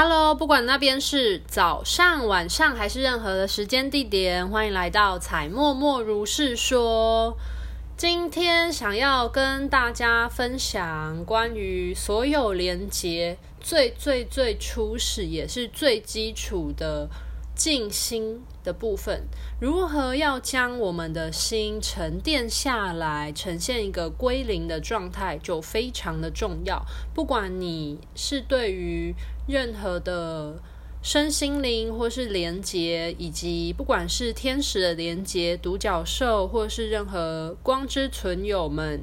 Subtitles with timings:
[0.00, 7.36] Hello，不管那边是早上、晚上还是任何的时间地点，欢迎来到采默默如是说。
[7.96, 17.08] 今天想要跟大家分享关于所有连结最最最初始也是最基础的
[17.56, 19.24] 静心的部分，
[19.60, 26.80] 如何要将我们的心沉淀下来，呈现一个归零的状态，就非常的重要。
[27.12, 29.12] 不管你是对于
[29.48, 30.60] 任何的
[31.02, 39.00] 身心灵，或是连接，以及不管是天使的连接、独角兽，或是任何光之存有们，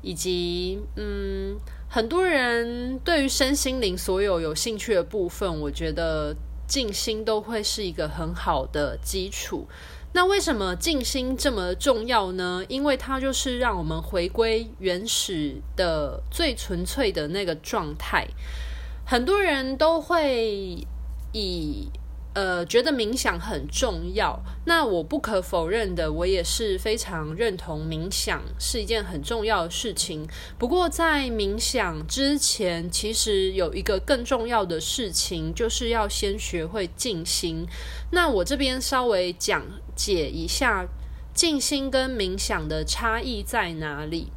[0.00, 1.56] 以及嗯，
[1.88, 6.34] 很多人对于身心灵所有有兴趣的部分，我觉得
[6.66, 9.68] 静心都会是一个很好的基础。
[10.14, 12.64] 那为什么静心这么重要呢？
[12.68, 18.26] 因为它就是让我们回归原始的最纯粹的那个状态。
[19.10, 20.86] 很多人都会
[21.32, 21.88] 以
[22.34, 30.28] 呃觉得冥想很重要，那我不可否认的，我也是非常认同冥想是一件很重要的事情。
[30.58, 37.66] 不过在冥想之前，其实有一个更重要的事情，就是要先学会静心。
[38.12, 39.64] 那我这边稍微讲
[39.96, 40.86] 解一下
[41.32, 44.30] 静心跟冥想的差异在哪里。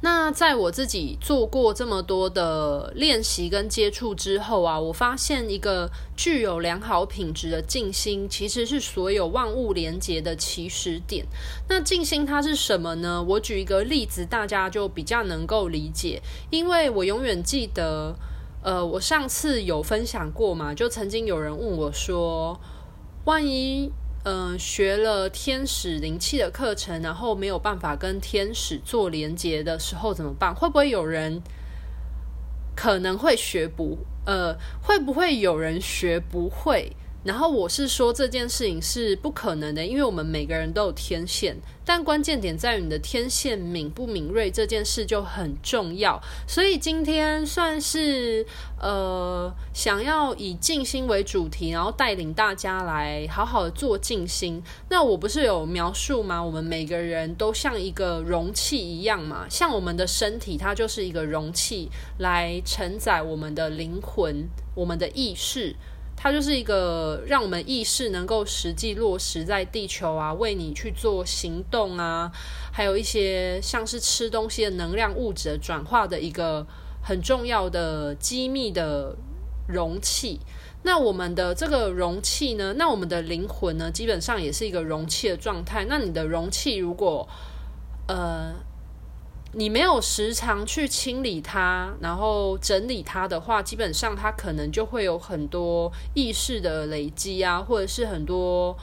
[0.00, 11.26] 那在我自己做过这么多的练习跟接触之后啊，我发现一个具有良好品质的静心，其实是所有万物连结的起始点。
[11.68, 13.20] 那静心它是什么呢？
[13.24, 16.22] 我举一个例子，大家就比较能够理解。
[16.50, 18.14] 因为我永远记得，
[18.62, 22.60] 呃，我上次有分享过嘛，就曾经有人问我说，
[23.24, 23.90] 万一。
[24.24, 30.54] 嗯、呃，学了天使灵气的课程，然后没有办法跟天使做连接的时候怎么办？
[30.54, 31.42] 会不会有人
[32.74, 33.98] 可能会学不？
[34.26, 36.94] 呃，会不会有人学不会？
[37.24, 46.18] 然后我是说这件事情是不可能的，因为我们每个人都有天线，但关键点在于你的天线敏不敏锐，这件事就很重要。
[46.46, 48.46] 所以今天算是
[48.80, 54.62] 呃想要以静心为主题，然后带领大家来好好的做静心。
[54.88, 56.42] 那我不是有描述吗？
[56.42, 65.74] 我们每个人都像一个容器一样嘛，像我们的身体，它就是一个容器，来承载我们的灵魂、我们的意识。
[66.20, 72.32] 它就是一个让我们意识能够实际落实在地球啊，为你去做行动啊，
[72.72, 76.66] 还有一些像是吃东西的能量物质的转化的一个
[77.00, 79.16] 很重要的机密的
[79.68, 80.40] 容器。
[80.82, 85.86] 那我们的这个容器呢，那我们的灵魂呢，基本上也是一个容器的状态。
[85.88, 87.28] 那你的容器如果
[88.08, 88.66] 呃。
[89.58, 98.76] 你没有时常去清理它，然后整理它的话，基本上它可能就会有很多意识的累积啊，或者是很多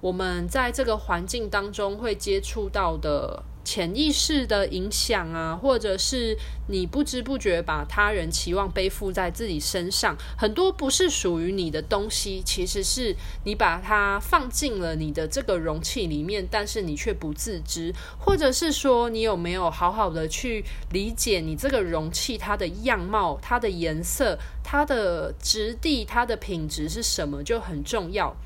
[0.00, 3.42] 我们在这个环境当中会接触到的。
[3.64, 6.36] 潜意识的影响啊，或者是
[6.68, 13.14] 你不知不觉把他人期望背负在自己身上，很多不是属于你的东西，其实是
[13.44, 28.36] 你把它放进了你的这个容器里面，但是你却不自知，或者是说你有没有好好的去理解你这个容器它的样貌、它的颜色、它的质地、它的品质是什么，就很重要。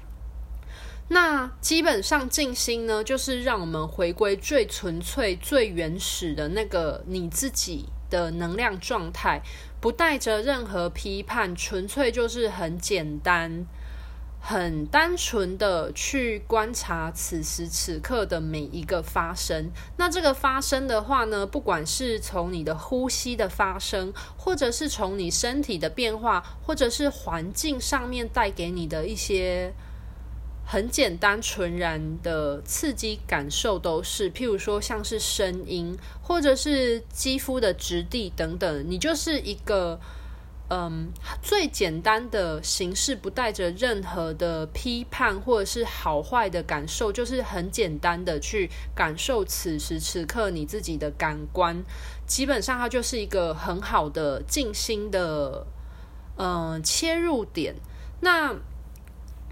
[1.08, 9.40] 那基本上静心呢，就是让我们回归最纯粹、最原始的那个你自己的能量状态，
[9.80, 13.64] 不带着任何批判，纯粹就是很简单、
[14.40, 19.70] 很单纯的去观察此时此刻的每一个发生。
[19.96, 29.72] 那这个发生的话呢，不管是从你的呼吸的发生，或者是从你身体的变化，或者是环境上面带给你的一些。
[30.68, 40.00] 很简单、纯然的刺激感受都是，譬如说像是声音，或者是肌肤的质地等等，你就是一个
[40.68, 51.80] 嗯最简单的形式，不带着任何的批判或者是好坏的感受，就是很简单的去感受此时此刻你自己的感官，
[52.26, 55.64] 基本上它就是一个很好的静心的
[56.36, 57.76] 嗯切入点。
[58.20, 58.52] 那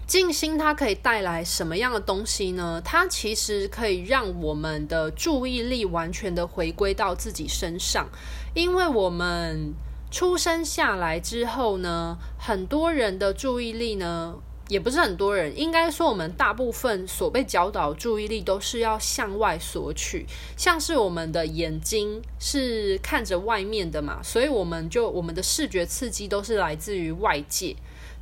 [0.07, 2.81] 静心它可以带来什么样的东西呢？
[2.85, 8.07] 它其实可以让我们的注意力完全的回归到自己身上，
[8.53, 9.73] 因为我们
[10.11, 14.35] 出生下来之后呢，很多人的注意力呢，
[14.67, 27.75] 也不是很多人，应该说我们大部分所被教导注意力都是要向外索取，像是我们的眼睛是看着外面的嘛，所以我们就我们的视觉刺激都是来自于外界。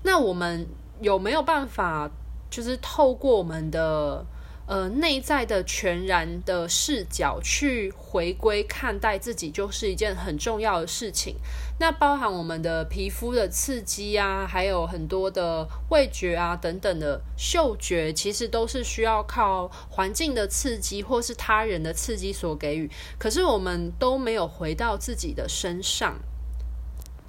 [0.03, 0.67] 那我们
[1.03, 2.09] 有没有办法，
[2.49, 4.25] 就是透过我们的
[4.65, 11.35] 呃内在的全然的视角去回归看待自己，就是一件很重要的事情。
[11.79, 22.89] 那包含我们的皮肤的刺激啊，还有很多的味觉啊等等的嗅觉，其实都是需要靠环境的刺激或是他人的刺激所给予。
[23.19, 26.15] 可是我们都没有回到自己的身上。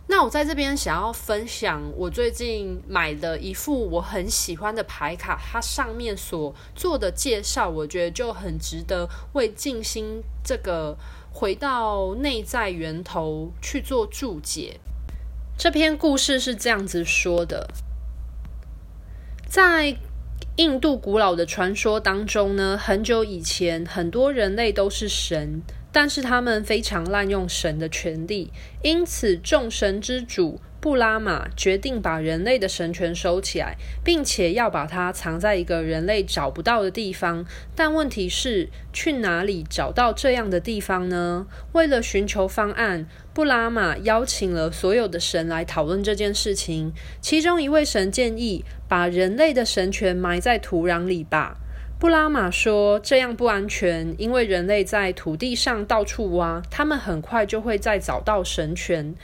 [0.07, 10.97] 那我在这边想要分享我最近买的一副我很喜欢的牌卡，它上面所做的介绍，我觉得就很值得为静心这个。
[11.37, 14.79] 回到内在源头去做注解。
[15.59, 17.69] 这篇故事是这样子说的：
[19.45, 19.97] 在
[20.55, 25.61] 印度古老的传说当中呢，很久以前，很多人类都是神，
[25.95, 28.51] 但是他们非常滥用神的权力，
[28.83, 30.61] 因此众神之主。
[30.81, 33.75] 布拉玛决定把人类的神权收起来，
[34.05, 37.47] 并且要把它藏在一个人类找不到的地方。
[37.75, 41.47] 但问题是，去哪里找到这样的地方呢？
[41.73, 46.93] 为了寻求方案，布拉玛邀请了所有的神来讨论这件事情。
[47.23, 51.57] 其中一位神建议，把人类的神权埋在土壤里吧。
[52.05, 59.15] 布拉玛说：“这样不安全，因为人类在土地上到处挖，他们很快就会再找到神权。”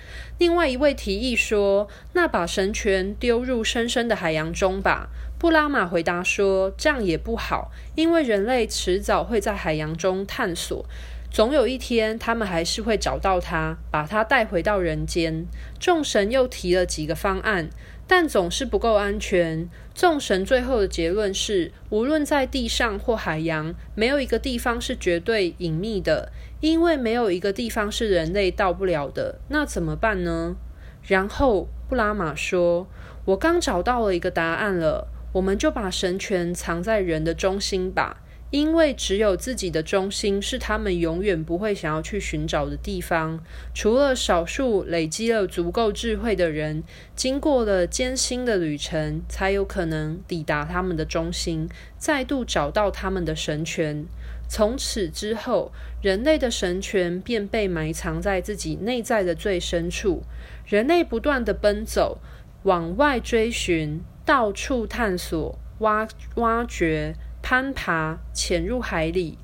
[0.41, 10.87] 另外一位提议说：“那把神权丢入深深的海洋中吧。”布拉玛回答说：“这样也不好，因为人类迟早会在海洋中探索，
[11.31, 15.44] 总有一天他们还是会找到它，把它带回到人间。”
[15.79, 17.69] 众神又提了几个方案。
[18.11, 19.69] 但总是不够安全。
[19.95, 29.39] 众神最后的结论是：无论在地上或海洋，没有一个地方是绝对隐秘的，因为没有一个地方是人类到不了的。
[29.51, 30.57] 那怎么办呢？
[31.05, 32.89] 然后布拉玛说
[33.27, 38.17] ：“我刚找到了一个答案了，我们就把神权藏在人的中心吧。”
[38.50, 43.38] 因为只有自己的中心是他们永远不会想要去寻找的地方。
[43.73, 46.82] 除了少数累积了足够智慧的人，
[47.14, 54.05] 经过了艰辛的旅程，才有可能抵达他们的中心，再度找到他们的神权。
[54.49, 55.70] 从此之后，
[56.02, 60.25] 人类的神权便被埋藏在自己内在的最深处。
[60.67, 62.19] 人类不断地奔走，
[62.64, 67.14] 往外追寻，到处探索、挖挖掘。
[67.42, 69.38] 攀爬，潜入海里，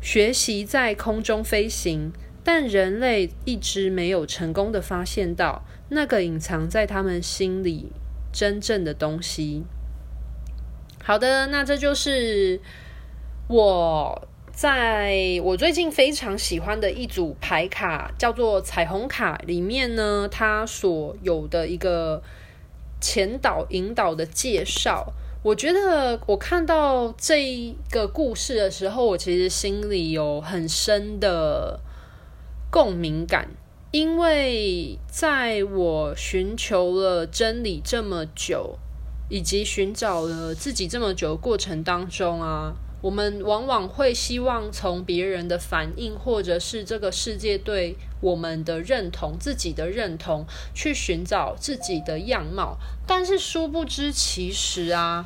[0.00, 2.12] 学习在空中飞行，
[2.44, 7.92] 但人类一直没有成功的发现到那个隐藏在他们心里
[8.32, 9.64] 真正的东西。
[11.02, 12.60] 好的，那这就是
[13.48, 19.38] 我在我最近非常喜欢的一组牌卡，叫做彩虹卡。
[19.46, 22.22] 里面呢，它所有的一个
[23.00, 25.12] 前导引导的介绍。
[25.44, 31.78] 我觉得我看到这一个故事的时候，我其实心里有很深的
[32.70, 33.48] 共鸣感，
[33.92, 38.78] 因为在我寻求了真理这么久，
[39.30, 42.74] 以及寻找了自己这么久的过程当中啊。
[43.00, 50.44] 我们往往会希望从别人的反应，或者是这个世界对我们的认同、自己的认同，
[50.74, 52.78] 去寻找自己的样貌。
[53.06, 55.24] 但是殊不知，其实啊，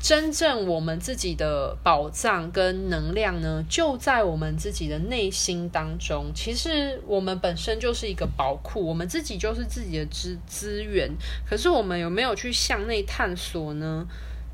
[0.00, 6.32] 真正我们自己的宝藏跟能量呢，就在我们自己的内心当中。
[6.34, 11.10] 其实我们本身就是一个宝库，我们自己就是自己的资资源。
[11.48, 14.06] 可是我们有没有去向内探索呢？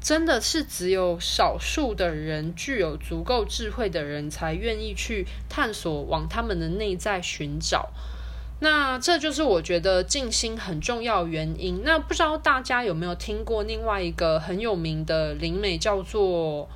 [0.08, 7.90] 真的是只有少数的人，具有足够智慧的人，才愿意去探索，往他们的内在寻找。
[8.60, 11.82] 那这就是我觉得静心很重要原因。
[11.84, 16.66] 那不知道大家有没有听过另外一个很有名的灵媒，叫做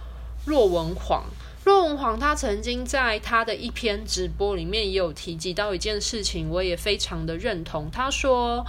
[0.45, 1.25] 若文黄。
[1.65, 7.89] 若文煌他曾经在他的一篇直播里面也有提及到一件事情，我也非常的认同。
[7.91, 8.67] 他说，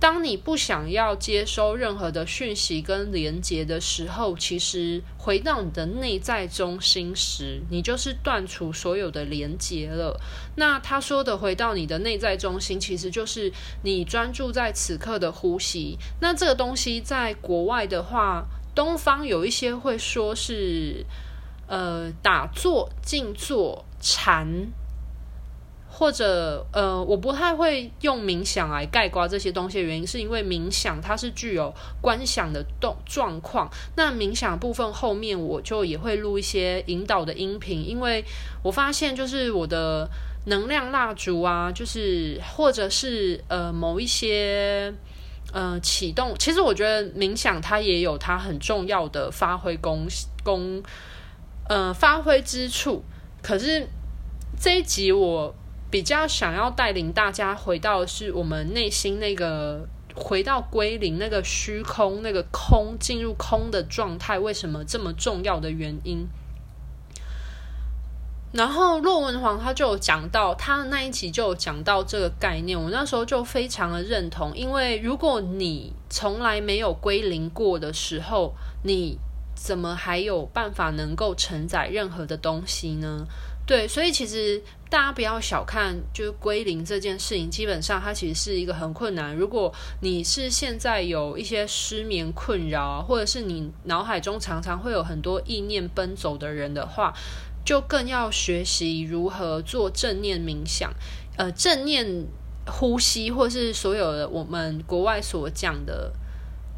[0.00, 10.20] 当你不想要接收任何的讯息跟连接的时候，其实回到你的内在中心时，你就是断除所有的连接了。
[10.54, 13.52] 那他说的回到你的内在中心，其实就是
[13.82, 15.98] 你专注在此刻的呼吸。
[16.20, 21.04] 那这个东西在国外的话，东方有一些会说是，
[21.66, 24.68] 呃，打坐、静坐、禅。
[25.98, 33.68] 或者呃，我不太会用冥想来概括这些东西的原因，是因为冥想它是具有观想的动状况。
[33.96, 38.24] 那冥想部分后面我就也会录一些引导的音频，因为
[38.62, 40.08] 我发现就是我的
[40.46, 44.94] 能量蜡烛啊，就是或者是呃某一些
[45.52, 50.06] 呃启动，其实我觉得冥想它也有它很重要的发挥功
[50.44, 50.80] 功
[51.68, 53.02] 呃发挥之处，
[53.42, 53.88] 可是
[54.60, 55.52] 这一集我。
[55.90, 66.26] 比较想要带领大家回到是我们内心那个回到归零那个虚空那个空进入空的状态，为什么这么重要的原因？
[68.50, 79.18] 然后骆文煌他就有讲到，他那一集就有讲到这个概念，我那时候就非常的认同，因为如果你从来没有归零过的时候，你
[79.54, 83.26] 怎么还有办法能够承载任何的东西呢？
[83.68, 89.36] 对，所以其实大家不要小看，就是归零这件事情，基本上它其实是一个很困难。
[89.36, 89.70] 如果
[90.00, 97.12] 你是现在有一些失眠困扰，或者是你脑海中常常会有很多意念奔走的人的话，
[97.62, 100.90] 就更要学习如何做正念冥想，
[101.36, 102.24] 呃，正念
[102.66, 106.10] 呼吸，或是所有的我们国外所讲的。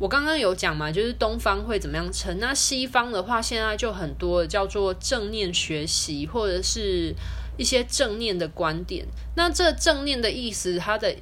[0.01, 2.37] 我刚刚有讲嘛，就是东方会怎么样成？
[2.41, 7.15] 那西方的话，现在就很多叫做正念学习，或者是
[7.59, 9.07] 一些正念的观点。
[9.37, 11.15] 那这正念的意思，它的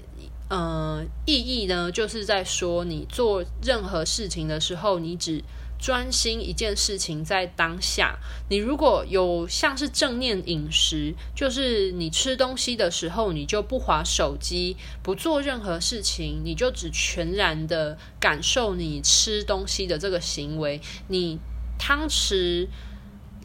[0.48, 5.42] 呃意义呢，就是在说你做任何事情的时候，你只。
[5.78, 8.18] 专心一件事情在当下，
[8.48, 21.38] 你如果有像是正念饮食，就是你吃东西的时候，你就不滑手机，不做任何事情，你就只全然的感受你吃东西的这个行为，你
[21.78, 22.66] 汤匙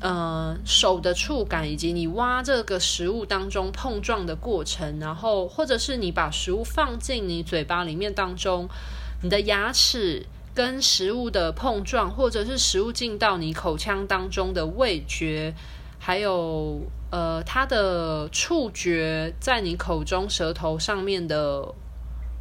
[0.01, 8.67] 呃手的触感，以及你挖这个食物当中碰撞的过程，然后或者是你把食物放进你嘴巴里面当中，
[9.21, 10.25] 你的牙齿。
[10.53, 15.53] 跟食物的碰撞，或者是食物进到你口腔当中的味觉，
[15.99, 16.81] 还有
[17.11, 21.73] 呃它的触觉在你口中舌头上面的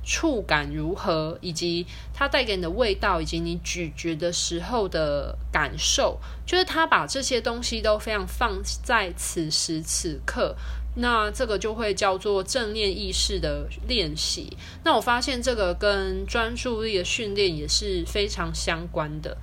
[0.05, 10.57] 触感如何，以及它带给你的味道，以及你咀嚼的时候的感受，就是它把这些东西都非常放在此时此刻。
[10.95, 14.57] 那这个就会叫做正念意识的练习。
[14.85, 19.39] 那我发现这个跟专注力的训练也是非常相关的。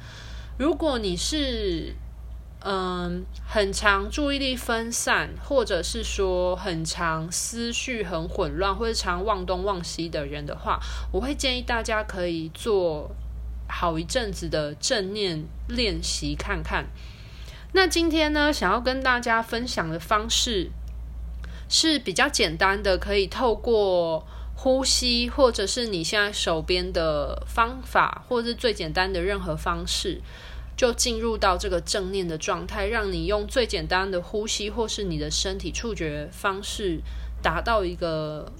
[0.59, 1.95] 如果你是
[2.63, 10.79] 嗯很长注意力分散，或者是说很长思绪很混乱，或者常忘东忘西的人的话，
[11.11, 13.09] 我会建议大家可以做
[13.67, 16.85] 好一阵子的正念练习看看。
[17.71, 20.69] 那今天呢，想要跟大家分享的方式。
[21.69, 30.19] 是比较简单的，可以透过呼吸，或者是你现在手边的方法，或者是最简单的任何方式，
[30.75, 36.99] 就进入到这个正念的状态，让你用最简单的呼吸，或是你的身体触觉方式，
[37.41, 38.51] 达到一个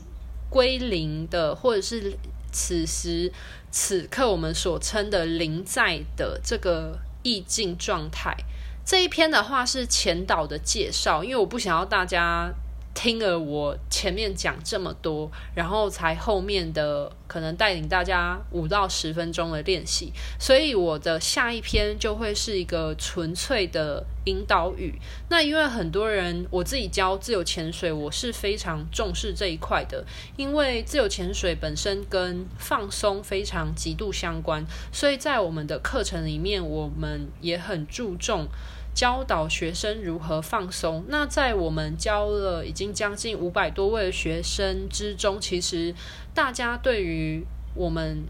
[0.49, 2.15] 归零的，或者是
[2.51, 3.33] 此时
[3.71, 8.37] 此刻我们所称的零在的这个意境状态。
[8.85, 12.53] 这一篇的话是前导的介绍，因为我不想要大家。
[13.01, 24.99] 听了我前面讲这么多，然后才后面的可能带领大家五到十分钟的练习，所以我的下一篇就会是一个纯粹的引导语。
[25.29, 38.49] 那因为很多人，我自己教自由潜水，我是非常重视这一块的，因为自由潜水本身跟放松非常极度相关，所以在我们的课程里面，我们也很注重。
[38.93, 41.05] 教导学生如何放松。
[41.07, 45.95] 那在我们教了已经将近五百多位的学生之中，其实
[46.33, 48.25] 大家对于我们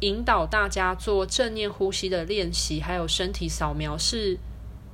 [0.00, 4.38] 引导大家做正念呼吸的练习，还有身体扫描，是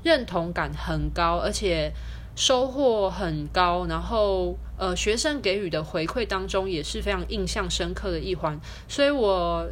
[0.02, 1.92] 认同感很高，而且
[2.34, 3.86] 收获很高。
[3.86, 8.60] 然后，呃，学生给予的回馈当中也是非常印象深刻的一环。
[8.88, 9.68] 所以我。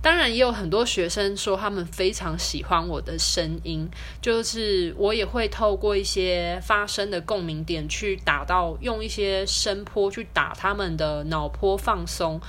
[0.00, 3.90] 当然，也有很多学生说他们非常喜欢我的声音，
[4.22, 12.40] 就是我也会透过一些发声的共鸣点去打到，用一些声波去打他们的脑波放松。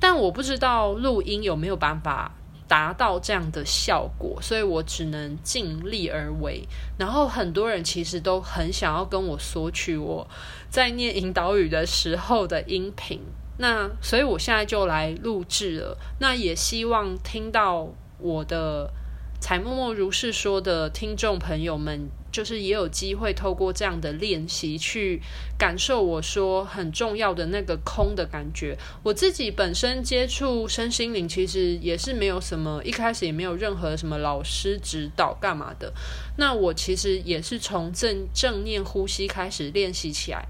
[0.00, 2.32] 但我不知道录音有没有办法
[2.66, 6.66] 达到这样的效果，所以我只能尽力而为。
[6.98, 10.26] 然后很多人其实都很想要跟我索取我
[10.70, 13.20] 在念引导语的时候的音频。
[13.58, 15.98] 那所以，我现在就来录制了。
[16.20, 18.90] 那也希望听到我的
[19.40, 25.22] “采默默如是说”的听众朋友们，就是也有机会透过这样的练习去
[25.58, 28.76] 感受我说很重要的那个空的感觉。
[29.02, 35.90] 我自己本身接触身心灵，其实也是没有什么，一开始也没有任何什么老师指导干嘛的。
[36.36, 40.46] 那我其实也是从正正念呼吸开始练习起来。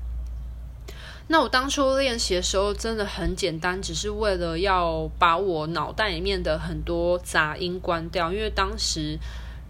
[1.29, 9.19] 那我当初练习的时候真的很简单，只是为了要把我脑袋里面的很多杂音关掉，因为当时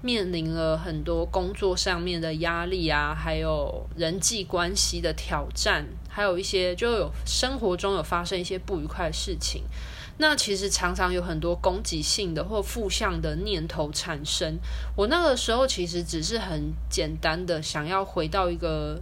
[0.03, 9.63] 面临了很多工作上面的压力啊，还有人际关系的挑战，还有一些就有生活中有发生一些不愉快的事情。
[10.19, 14.59] 那其实常常有很多攻击性的或负向的念头产生。
[14.95, 19.01] 我那个时候其实只是很简单的想要回到一个。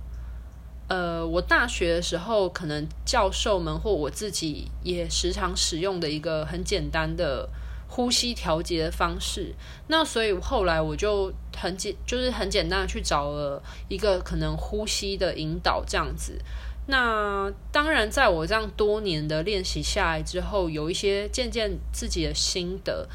[0.87, 7.49] 呃，我大学的时候，可能教授们或我自己也时常使用的一个很简单的
[7.89, 9.55] 呼吸调节的方式。
[9.89, 16.39] 那所以后来我就很简，就是很简单的去找了一个可能呼吸的引导这样子。
[16.87, 23.09] 那当然，在我这样多年的练习下来之后，有一些渐渐自己的心得，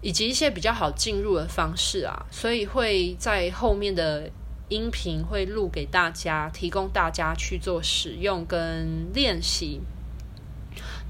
[0.00, 4.30] 以及一些比较好进入的方式啊，所以会在后面的。
[4.68, 9.80] 音频会录给大家，提供大家去做使用跟练习。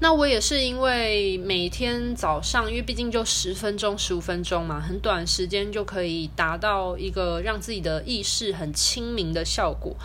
[0.01, 9.95] 那我也是因为每天早上，因为毕竟就十分钟、十五分钟嘛，很短时间就可以达到一个让自己的意识很清明的效果，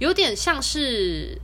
[0.00, 1.40] 有点像是，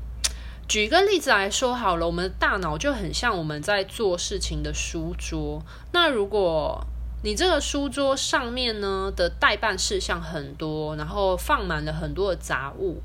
[0.66, 5.62] 举一个例子来说好了，我们的大脑就很像我们在做事情的书桌。
[5.92, 6.84] 那如果
[7.22, 13.02] 你这个书桌上面呢的待办事项很多，然后放满了很多的杂物。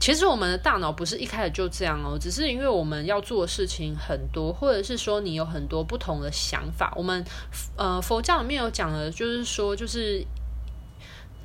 [0.00, 6.92] 其实我们的大脑不是一开始就这样哦，只是因为我们要做的事情很多，或者是说你有很多不同的想法。
[6.96, 7.24] 我们
[7.76, 10.26] 呃佛教里面有讲的，就是说就是，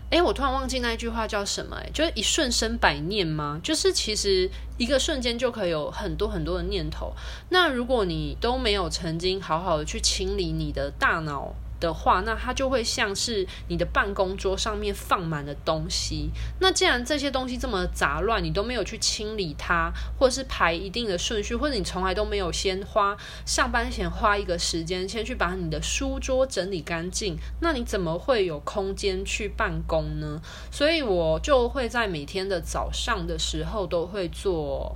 [0.10, 1.78] 诶，我突然忘记那一句话叫什么？
[1.78, 3.62] 诶，就是一瞬生百念吗？
[3.64, 7.14] 就是其实一个瞬间就可以有很多很多的念头。
[7.50, 16.30] 那如果你都没有曾经好好的去清理你的大脑，的话，那它就会像是你的办公桌上面放满了东西。
[16.60, 30.42] 那既然这些东西这么杂乱，你都没有去清理它，或者是排一定的顺序，或者你从来都没有先花上班前花一个时间，先去把你的书桌整理干净，那你怎么会有空间去办公呢？
[30.72, 34.96] 所以我就会在每天的早上的时候都会做。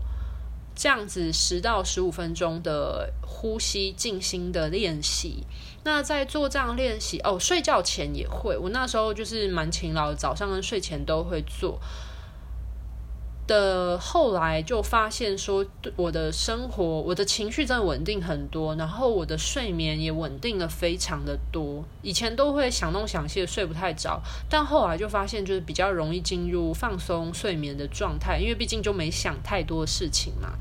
[0.75, 5.43] 这样子十到十五分钟的呼吸静心的练习，
[5.83, 8.57] 那在做这样练习哦，睡觉前也会。
[8.57, 11.79] 我那时候就是蛮勤劳，早上跟睡前都会做。
[13.45, 21.84] 的后来就发现说，我的生活、我的情绪真的稳定很多，然后我的睡眠也稳定了非常的多。
[22.01, 30.53] 以前都会想东想西的睡不太着，但后来就发现就是比较容易进入放松睡眠的状态，因为毕竟就没想太多事情嘛。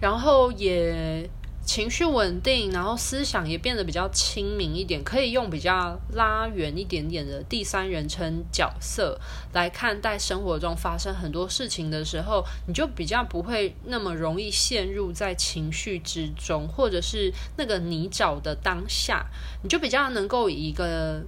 [0.00, 1.28] 然后也。
[1.68, 9.20] 情绪稳定，然后思想也变得比较清明一点，可以用比较拉远一点点的第三人称角色
[9.52, 19.26] 来看待生活中发生很多事情的时候，你就比较不会那么容易陷入在情绪之中，或者是那个泥沼的当下，
[19.62, 21.22] 你就比较能够以一个。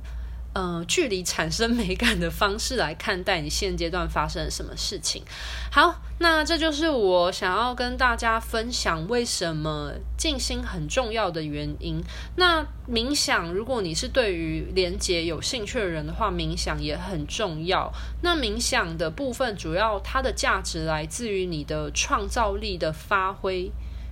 [0.53, 5.23] 呃，距离产生美感的方式来看待你现阶段发生了什么事情。
[5.71, 12.03] 好，那这就是我想要跟大家分享为什么静心很重要的原因。
[12.35, 17.93] 那冥想，如果你是对于连接有兴趣的人的话，冥想也很重要。
[18.23, 23.71] 那冥想的部分，主要它的价值来自于你的创造力的发挥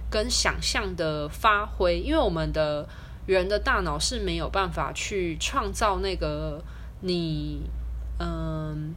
[0.08, 2.88] 跟想象的发挥，因为我们的。
[3.34, 6.64] 人的大脑是没有办法去创造那个
[7.02, 7.60] 你
[8.18, 8.94] 嗯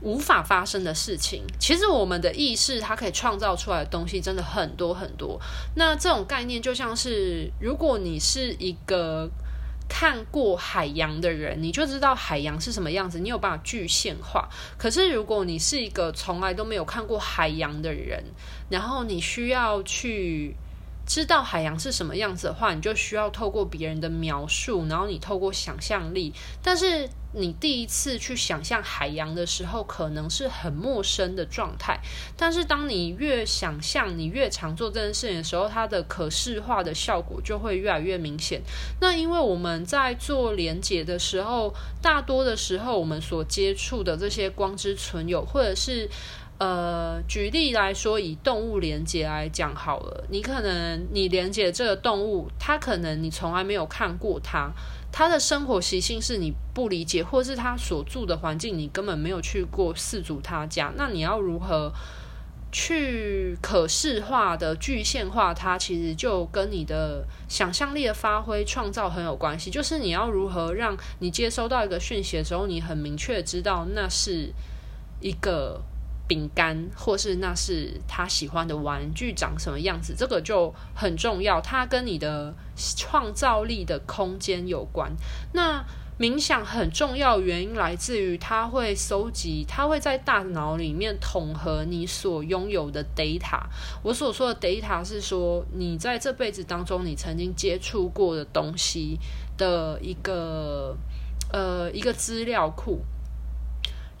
[0.00, 1.44] 无法发生的事情。
[1.60, 5.38] 其实我们的意识它可以创造出来的东西真的很多很多。
[5.76, 9.30] 那这种概念就像是，如果你是一个
[9.88, 14.48] 看过海洋的人，你就知道海洋是什么样子，你有办法具现化。
[14.78, 18.24] 可是如果你是一个从来都没有看过海洋的人，
[18.70, 20.56] 然后你需要去。
[21.06, 26.32] 知道海洋是什么样子的话，你就需要透过别人的描述，然后你透过想象力。
[26.62, 32.00] 但是你第一次去想象海洋的时候，可能是很陌生的状态。
[32.36, 38.62] 但是当你越想象，你越常做这件事情的时候，它的可视化的效果就会越来越明显。
[39.00, 46.08] 那因为我们在做连结的时候，大多的时候我们所接触的这些光之存有，或者是。
[46.62, 54.70] 呃，举例来说，以动物连结来讲好了，你可能你连接这个动物，它可能你从来没有看过它，
[55.10, 61.92] 它的生活习性是你不理解，或是它所住的环境你根本没有去过四主他家，那你要如何
[62.70, 65.76] 去可视化的具现化它？
[65.76, 74.52] 其实就跟你的想象力的发挥创造很有关系，就是你要如何让你接收到一个讯息的时候，你很明确知道那是
[75.20, 75.82] 一个。
[76.28, 81.60] 饼干，或是那是他喜欢的玩具，长什么样子，这个就很重要。
[81.60, 82.54] 它跟你的
[82.96, 85.12] 创造力的空间有关。
[85.52, 85.84] 那
[86.18, 93.60] 冥想很重要原因来自于它会搜集，它会在大脑里面统合你所拥有的 data。
[94.02, 99.18] 我所说的 data 是说，你在这辈子当中你曾经接触过的东西
[99.58, 100.96] 的一个
[101.52, 103.00] 呃一个资料库。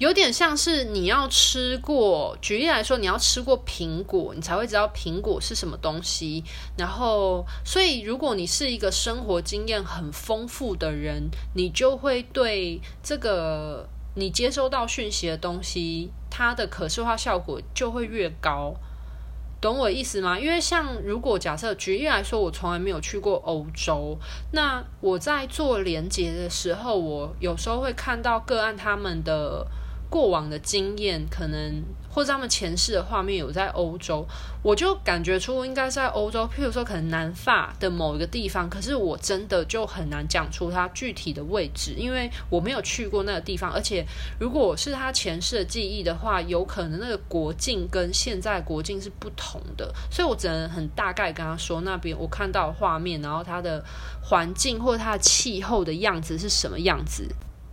[0.02, 6.42] 有点像是你要吃过，举例来说，你要吃过苹果，你才会知道苹果是什么东西。
[6.76, 18.74] 然后，所以如果你是一个生活经验很丰富的人，你就会对这个你接收到讯息的东西，它的可视化效果就会越高。
[19.60, 20.36] 懂我意思吗？
[20.36, 24.18] 因为像如果假设举例来说，我从来没有去过欧洲，
[24.50, 29.64] 那我在做连接的时候，我有时候会看到个案他们的。
[30.12, 34.26] 过往的经验，可能或者他们前世的画面有在欧洲，
[34.62, 44.04] 我就感觉出应该是在欧洲，譬如说可能南法的某一个地方，可是我真的就很难讲出它具体的位置，因为我没有去过那个地方，而且
[44.38, 53.82] 如果是他前世的记忆的话，有可能那个国境跟现在国境是不同的，所以我只能很大概跟他说那边我看到画面，然后它的
[54.22, 57.26] 环境或者它的气候的样子是什么样子。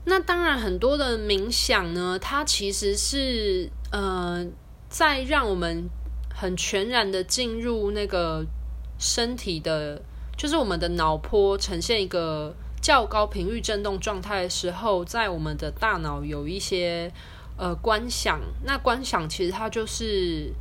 [0.09, 4.43] 那当然，很多的冥想呢，它其实是呃，
[4.89, 5.87] 在让我们
[6.33, 8.43] 很全然的进入那个
[8.97, 10.01] 身体的，
[10.35, 17.13] 就是我们的脑波呈现一个较高频率振动状态的时候，在我们的大脑有一些
[17.55, 18.41] 呃观想。
[18.65, 20.51] 那观想其实它就是。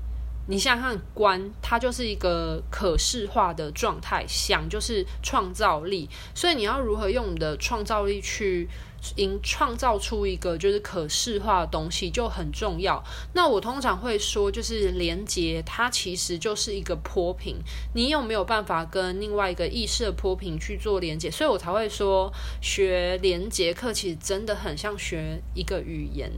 [0.51, 8.67] 你想想看，观它就是一个可视化的状态，想就是创造力，所以你要如何用你的创造力去
[9.17, 13.03] 营创造出一个就是可视化的东西就很重要。
[13.33, 17.57] 那我通常会说，就是连接它其实就是一个坡平，
[17.95, 21.31] 你有没有办法跟另外一个意识的坡平去做连接？
[21.31, 26.31] 所以我才会说，学连接课其实真的很像学一个语言，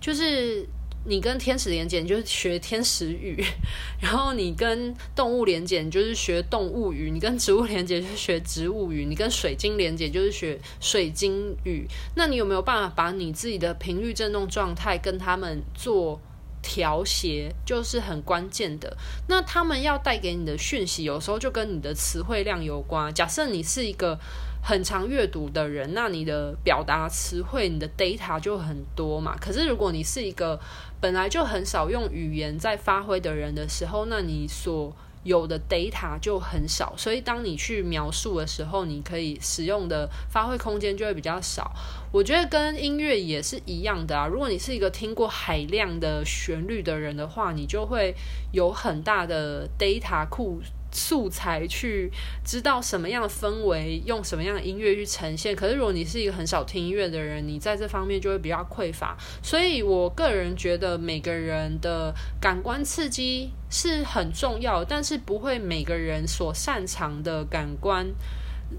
[0.00, 0.68] 就是。
[1.06, 3.36] 你跟天使连接，你就是学天使语；
[4.00, 11.86] 然后你跟动物连接，你就是学动物语；你跟植物连接，就是学植物语；你跟水晶连接，就是学水晶语。
[12.16, 16.18] 那你有没有办法把你自己的频率振动状态跟他们做
[16.62, 18.96] 调谐，就是很关键的。
[19.28, 23.12] 那他们要带给你的讯息，有时候就跟你的词汇量有关。
[23.12, 24.18] 假设你是一个
[24.62, 29.36] 很常阅读的人，那你的表达词汇、你的 data 就很多嘛。
[29.38, 30.58] 可是如果你是一个
[31.04, 34.90] 本来就很少用语言在发挥的人的时候，那你所
[35.22, 36.94] 有的 data 就很少。
[36.96, 41.70] 所以当你去描述的时候，你可以使用的发挥空间就会比较少。
[42.10, 44.26] 我觉得跟音乐也是一样的啊。
[44.26, 48.14] 如果你是一个听过海量的旋律的人的话，你就会
[48.52, 50.62] 有很大的 data 库。
[50.94, 52.08] 素材去
[52.44, 55.54] 知道什么样的氛围，用什么样的音乐去呈现。
[55.54, 59.16] 可是如果你是一个很少听音乐的人，你在这方面就会比较匮乏。
[59.42, 68.06] 所以我个人觉得每个人的感官刺激是很重要，但是不会每个人所擅长的感官，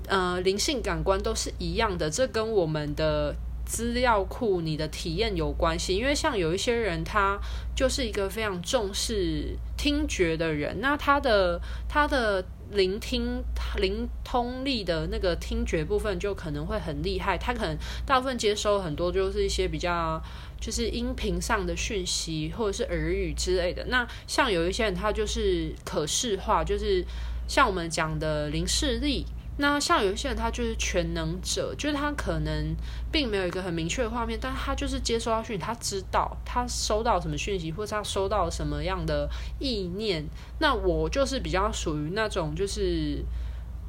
[0.07, 2.09] 呃，灵性感官都是一样的。
[2.09, 3.35] 这跟我们的。
[3.65, 7.39] 资料库，你的体验有关系，因为像有一些人，他
[7.75, 13.43] 就是一个非常重视听觉的人，那他的他的聆听
[13.77, 17.75] 灵通力的那个听觉部分就可能会很厉害，他可能
[18.05, 20.21] 大部分接收很多就是一些比较
[20.59, 23.83] 就是音频上的讯息或者是耳语之类的。
[23.85, 27.03] 那像有一些人，他就是可视化，就是
[27.47, 29.25] 像我们讲的灵视力。
[29.57, 32.75] 那像有一些人，他就是全能者，就是他可能
[33.09, 40.25] 并没有一个很明确的画面，但他就是接收到讯息，他知道他收到什么讯息，或者他收到什么样的意念。
[40.59, 43.23] 那我就是比较属于那种，就是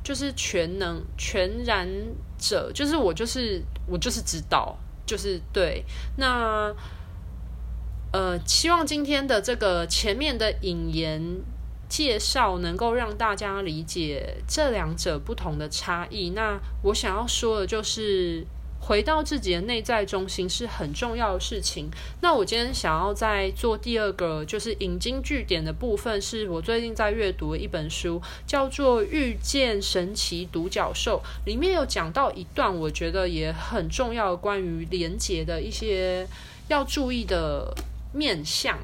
[0.05, 1.89] 就是全能全然
[2.39, 5.85] 者，就是我就是我就是知道，就是对。
[6.17, 6.73] 那
[8.13, 11.43] 呃，希望今天的这个前面的引言。
[11.89, 16.31] 介绍能够让大家理解这两者不同的差异。
[16.31, 18.45] 那我想要说的就是，
[18.81, 21.89] 回到自己的内在中心是很重要的事情。
[22.21, 36.27] 那我今天想要再做第二个，就是引经据典的部分，是我最近在阅读的一本书，叫做《遇见神奇独角兽》，里面有讲到一段，我觉得也很重要，关于连结的一些
[36.69, 37.75] 要注意的
[38.13, 38.79] 面向。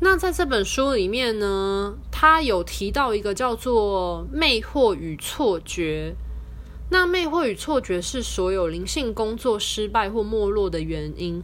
[0.00, 6.14] 那在这本书里面呢，他有提到一个叫做魅惑与错觉。
[6.90, 11.42] 那魅惑与错觉是所有灵性工作失败或没落的原因。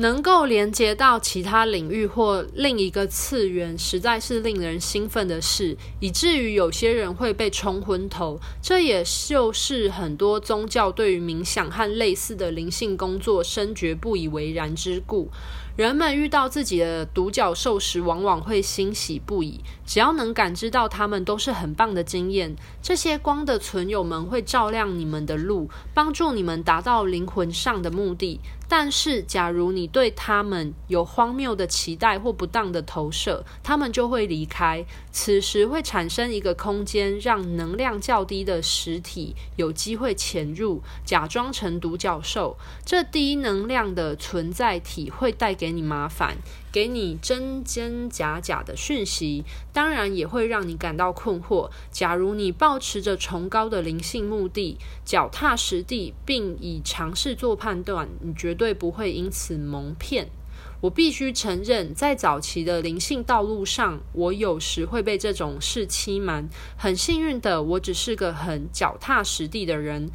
[0.00, 8.38] 能够连接到其他领域或另一个次元，实在是令人兴奋的事，以至于有些人会被冲昏头。
[8.62, 15.28] 这也就是很多宗教对于冥想和类似的灵性工作深觉不以为然之故。
[15.78, 19.60] 人们遇到自己的独角兽时，往往会欣喜不已。
[19.88, 22.54] 只要能感知到他们，都是很棒的经验。
[22.82, 28.38] 这些光的存有们会照亮你们的路，帮助你们达到灵魂上的目的。
[28.70, 34.84] 但是，假如你对他们有荒谬的期待或不当的投射，他们就会离开。
[35.10, 42.58] 此时会产生一个空间，让能量较低的实体有机会潜入，假装成独角兽。
[42.84, 46.36] 这低能量的存在体会带给你麻烦，
[46.70, 51.70] 给你真真假假的讯息，当然也会让你感到困惑。
[51.90, 60.28] 假如你抱持着崇高的灵性目的，脚踏实地，并以尝试做判断，你绝对不会因此蒙骗。
[60.80, 66.48] 我必须承认，在早期的灵性道路上，我有时会被这种事欺瞒。
[66.76, 70.08] 很幸运的，我只是个很脚踏实地的人。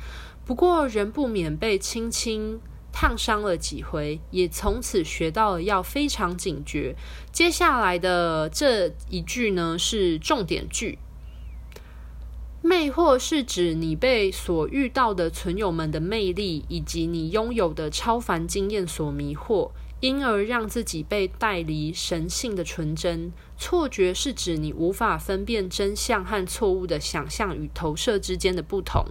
[0.45, 2.61] 不过，仍不免被轻轻
[2.93, 6.95] 烫伤了几回，也从此学到了要非常警觉。
[7.33, 10.97] 接下来的这一句呢，是重点句。
[12.61, 19.71] 魅惑是指你被所遇到的存有们的魅力，以及你拥有的超凡经验所迷惑。
[19.99, 23.31] 因而让自己被带离神性的纯真。
[23.57, 29.05] 错觉是指你无法分辨真相和错误的想象与投射之间的不同。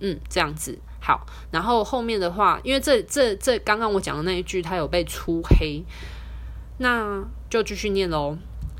[0.00, 1.26] 嗯，这样子好。
[1.50, 5.82] 然后后面的话，因为这这这刚刚我讲的那一句，它有被粗黑，
[6.78, 8.36] 那就继续念喽。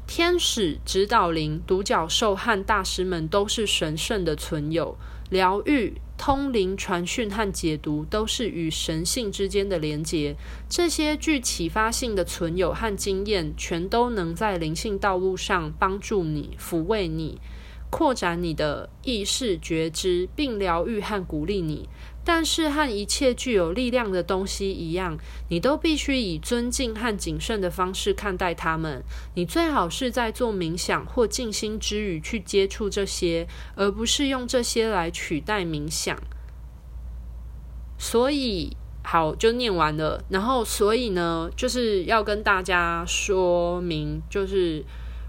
[0.06, 4.96] 天使、指导灵、独角兽和大师们都是神圣的存有，
[5.30, 6.00] 疗愈。
[6.16, 10.34] 通灵传讯和解读都是与神性之间的连结。
[10.68, 17.40] 这些具启发性的存有和经验，全都能在灵性道路上帮助你、抚慰你、
[17.90, 21.88] 扩展你的意识觉知，并疗愈和鼓励你。
[22.24, 25.16] 但是和一切具有力量的东西一样，
[25.48, 29.02] 你都必须以尊敬和谨慎的方式看待它们。
[29.34, 36.18] 你最好是在做冥想或静心之余去接触这些，而不是用这些来取代冥想。
[37.96, 40.22] 所以，好，就念完了。
[40.28, 44.84] 然后，所以呢，就是要跟大家说明，就是。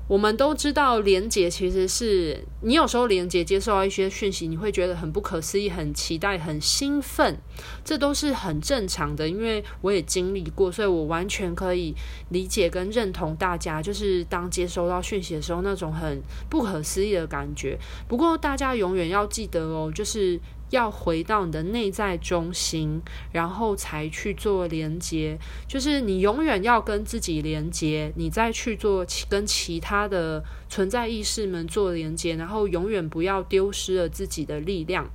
[0.09, 7.37] 我们都知道，连接其实是你有时候连接接受到一些讯息，你会觉得很不可思议、很期待、很兴奋，
[7.85, 9.29] 这都是很正常的。
[9.29, 11.93] 因为我也经历过，所以我完全可以
[12.29, 16.19] 理解跟认同大家，就是当接收到讯息的时候那种很
[16.49, 17.77] 不可思议的感觉。
[18.07, 20.39] 不过大家永远要记得哦，就是。
[20.69, 23.01] 要回到你的内在中心，
[23.31, 25.37] 然后才去做连接。
[25.67, 35.09] 就是你永远要跟自己连接，你再去做跟其他的存在意识们做连接，然后永远不要丢失了自己的力量。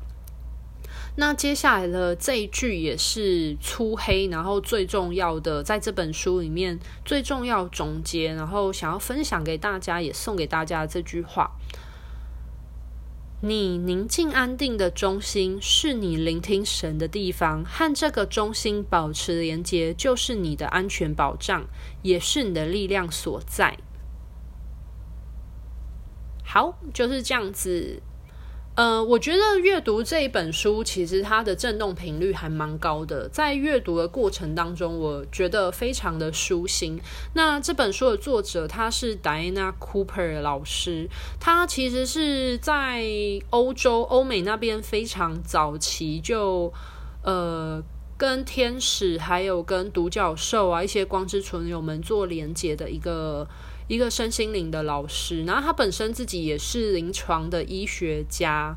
[1.17, 11.53] 那接下来的这一句也是粗黑，然后最重要的，在这本书里面最重要总结，然后想要分享给大家，也送给大家这句话。
[13.47, 21.67] 你宁静安定的中心是你聆听神的地方，和这个中心保持连接，就是你的安全保障，
[22.01, 23.77] 也是你的力量所在。
[26.43, 28.01] 好，就是这样子。
[28.77, 33.29] 呃，我觉得阅读这一本书，其实它的震动频率还蛮高的。
[33.29, 37.01] 在阅读的过程当中，我觉得非常的舒心。
[37.35, 41.09] 那这本书的作者他是 Diana Cooper 老师，
[41.39, 43.05] 他其实是在
[43.51, 46.73] 欧洲、欧美那边非常早期就
[47.23, 47.81] 呃
[48.17, 53.47] 跟天使还有跟独角兽啊一些光之存有们做连接的一个。
[53.87, 58.75] 一个身心灵的老师，然后他本身自己也是临床的医学家，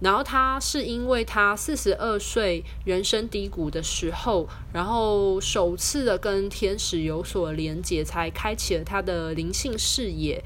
[0.00, 10.42] 然后他是因为他四十二岁人生低谷的时候，然后首次的跟天使有所连接，才开启了他的灵性视野，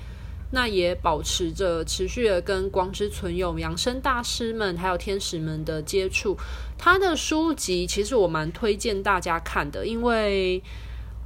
[0.51, 6.37] 那也保持着持续的跟光之存有、养生大师们还有天使们的接触。
[6.77, 10.63] 他的书籍其实我蛮推荐大家看的，因为。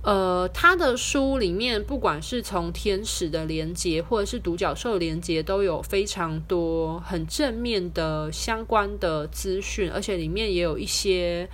[0.06, 11.48] 呃，他的书里面，不管是从天使的连接，或者是独角兽连接，都有非常多很正面的相关的资讯，而且里面也有一些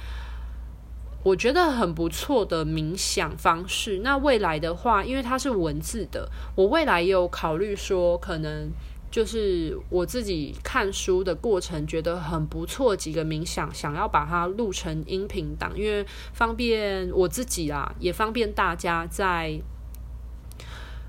[1.23, 4.01] 我觉得很不错的冥想方式。
[4.05, 8.71] 那未来的话，因为它是文字的，我未来也有考虑说可能。
[9.13, 12.97] 就是我自己看书的过程，觉得很不错。
[12.97, 19.61] 几个冥想，想要把它录成音频档，因为方便我自己啦，也方便大家在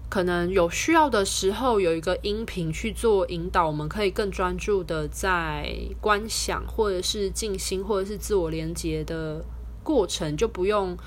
[0.10, 9.46] 可能有需要的时候有一个音频去做引导，我们可以更专注的在观想，或者是静心，或者是自我连接的
[9.82, 10.98] 过程，就不用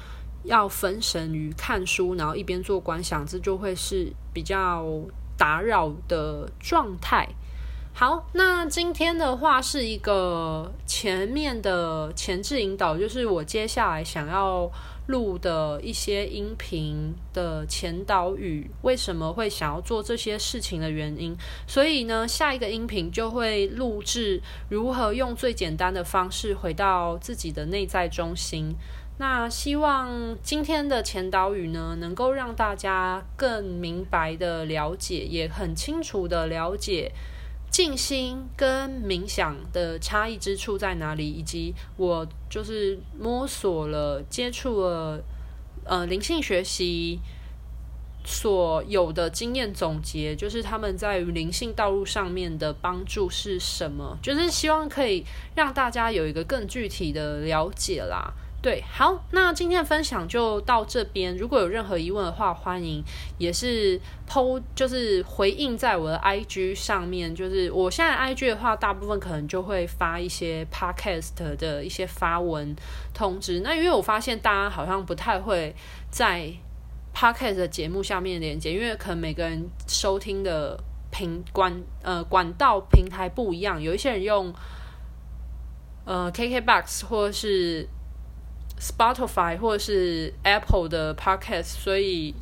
[0.44, 4.86] 要分神于看书，然后一边做观想，这就会是比较。
[5.36, 7.28] 打扰的状态。
[7.92, 14.70] 好，那今天的话是一个前面的前置引导，就是我接下来想要
[15.06, 21.34] 录的一些音频的前导语，为什么会想要做这些事情的原因。
[21.66, 28.76] 所以呢，下一个音频就会录制如何用最简单的方式回到自己的内在中心。
[29.18, 37.10] 那希望今天的前导语呢，能够让大家更明白的了解，也很清楚的了解
[37.70, 45.24] 静心跟冥想的差异之处在哪里，以及我就是摸索了、接触了
[45.84, 47.18] 呃灵性学习
[48.22, 55.24] 所有的经验总结，就是他们在于灵性道路上面的帮助是什么，就是希望可以
[55.54, 58.34] 让大家有一个更具体的了解啦。
[58.66, 61.36] 对，好，那今天的分享就到这边。
[61.36, 63.00] 如果有任何疑问的话，欢迎
[63.38, 63.96] 也是
[64.28, 67.32] po，就是回应在我的 IG 上面。
[67.32, 72.74] 就是我现在 IG 的话，大部分可能就会发一些 Podcast 的一些发文
[73.14, 73.60] 通知。
[73.60, 75.72] 那因为我发现大家好像不太会
[76.10, 76.52] 在
[77.14, 80.76] Podcast 的节目下面连接，因为可能每个人收听的
[81.12, 84.52] 平管呃管道平台不一样，有一些人用
[86.04, 87.88] 呃 KKBox 或是。
[88.80, 92.34] Spotify 或者是 Apple 的 Podcast，所以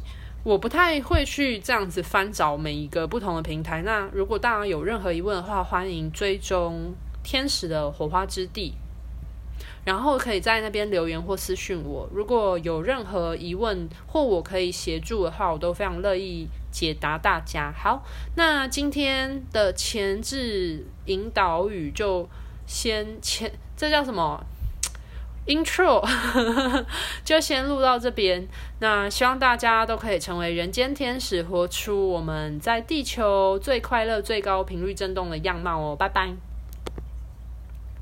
[0.43, 3.83] 我不太会去这样子翻找每一个不同的平台。
[3.83, 8.75] 那如果大家有任何疑问的话，欢迎追踪天使的火花之地，
[9.85, 12.09] 然后可以在那边留言或私讯我。
[12.13, 17.73] 如果有任何疑问或我可以协助的话，我都非常乐意解答大家。
[17.73, 18.05] 好，
[18.37, 22.29] 那今天的前置引导语就
[22.67, 24.45] 先前，这叫什么
[25.47, 26.07] ？Intro
[27.25, 28.49] 就先录到这边，
[28.81, 35.97] 那希望大家都可以成为人间天使，活出我们在地球最快乐、最高频率振动的样貌哦！
[35.97, 36.54] 拜拜。